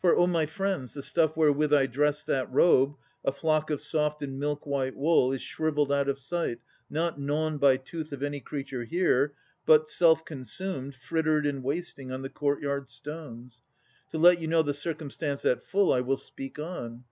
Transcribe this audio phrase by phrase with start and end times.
[0.00, 4.22] For, O my friends, the stuff wherewith I dressed That robe, a flock of soft
[4.22, 8.84] and milkwhite wool, Is shrivelled out of sight, not gnawn by tooth Of any creature
[8.84, 9.34] here,
[9.64, 13.60] but, self consumed, Frittered and wasting on the courtyard stones.
[14.12, 17.02] To let you know the circumstance at full, I will speak on.